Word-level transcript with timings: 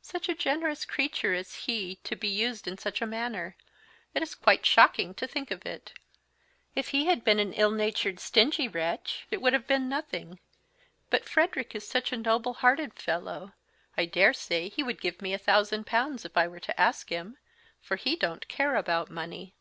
"Such 0.00 0.30
a 0.30 0.34
generous 0.34 0.86
creature 0.86 1.34
as 1.34 1.54
he 1.66 1.96
to 1.96 2.16
be 2.16 2.28
used 2.28 2.66
in 2.66 2.78
such 2.78 3.02
a 3.02 3.06
manner 3.06 3.58
it 4.14 4.22
is 4.22 4.34
quite 4.34 4.64
shocking 4.64 5.12
to 5.12 5.26
think 5.26 5.50
of 5.50 5.66
it! 5.66 5.92
If 6.74 6.88
he 6.96 7.04
had 7.04 7.22
been 7.24 7.38
an 7.38 7.52
ill 7.52 7.72
natured 7.72 8.18
stingy 8.18 8.68
wretch 8.68 9.26
it 9.30 9.42
would 9.42 9.52
have 9.52 9.66
been 9.66 9.86
nothing; 9.86 10.40
but 11.10 11.28
Frederick 11.28 11.74
is 11.74 11.86
such 11.86 12.10
a 12.10 12.16
noble 12.16 12.54
hearted 12.54 12.94
fellow 12.94 13.52
I 13.98 14.06
dare 14.06 14.32
say 14.32 14.70
he 14.70 14.82
would 14.82 14.98
give 14.98 15.20
me 15.20 15.34
a 15.34 15.38
thousand 15.38 15.84
pounds 15.84 16.24
if 16.24 16.38
I 16.38 16.48
were 16.48 16.60
to 16.60 16.80
ask 16.80 17.10
him, 17.10 17.36
for 17.82 17.96
he 17.98 18.16
don't 18.16 18.48
care 18.48 18.76
about 18.76 19.10
money." 19.10 19.52